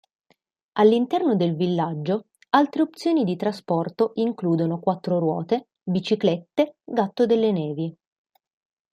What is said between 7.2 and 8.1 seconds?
delle nevi.